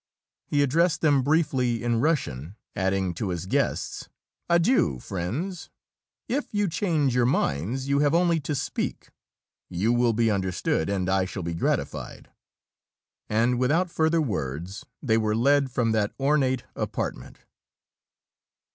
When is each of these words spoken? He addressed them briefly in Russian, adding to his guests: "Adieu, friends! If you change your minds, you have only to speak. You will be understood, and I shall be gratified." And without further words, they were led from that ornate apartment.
He 0.47 0.63
addressed 0.63 1.01
them 1.01 1.21
briefly 1.21 1.83
in 1.83 2.01
Russian, 2.01 2.55
adding 2.75 3.13
to 3.13 3.29
his 3.29 3.45
guests: 3.45 4.09
"Adieu, 4.49 4.97
friends! 4.97 5.69
If 6.27 6.51
you 6.55 6.67
change 6.67 7.13
your 7.13 7.27
minds, 7.27 7.87
you 7.87 7.99
have 7.99 8.15
only 8.15 8.39
to 8.39 8.55
speak. 8.55 9.09
You 9.69 9.93
will 9.93 10.13
be 10.13 10.31
understood, 10.31 10.89
and 10.89 11.07
I 11.07 11.25
shall 11.25 11.43
be 11.43 11.53
gratified." 11.53 12.31
And 13.29 13.59
without 13.59 13.91
further 13.91 14.23
words, 14.23 14.87
they 15.03 15.19
were 15.19 15.35
led 15.35 15.69
from 15.69 15.91
that 15.91 16.15
ornate 16.19 16.63
apartment. 16.75 17.41